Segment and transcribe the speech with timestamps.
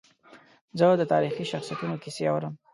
[0.77, 2.53] زه د تاریخي شخصیتونو کیسې اورم.